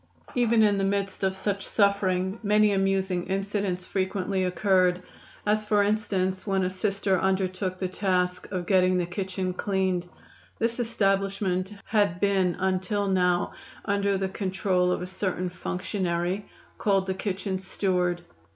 [0.33, 5.03] Even in the midst of such suffering many amusing incidents frequently occurred,
[5.45, 10.09] as for instance when a Sister undertook the task of getting the kitchen cleaned.
[10.57, 13.53] This establishment had been until now
[13.85, 16.49] under the control of a certain functionary
[16.79, 18.23] called the kitchen steward.